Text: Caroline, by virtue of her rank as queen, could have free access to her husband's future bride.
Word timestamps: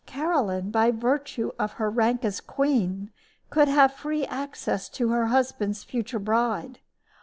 Caroline, 0.07 0.71
by 0.71 0.89
virtue 0.89 1.51
of 1.59 1.73
her 1.73 1.87
rank 1.87 2.25
as 2.25 2.41
queen, 2.41 3.11
could 3.51 3.67
have 3.67 3.93
free 3.93 4.25
access 4.25 4.89
to 4.89 5.09
her 5.09 5.27
husband's 5.27 5.83
future 5.83 6.17
bride. 6.17 6.79